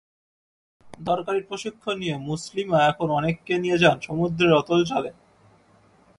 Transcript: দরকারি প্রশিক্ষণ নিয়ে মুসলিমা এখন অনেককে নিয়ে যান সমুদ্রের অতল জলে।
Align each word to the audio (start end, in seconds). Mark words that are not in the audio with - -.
দরকারি 1.01 1.41
প্রশিক্ষণ 1.41 1.95
নিয়ে 1.97 2.15
মুসলিমা 2.29 2.77
এখন 2.87 3.07
অনেককে 3.09 3.53
নিয়ে 3.57 3.77
যান 3.77 3.97
সমুদ্রের 3.99 4.51
অতল 4.53 4.79
জলে। 4.83 5.11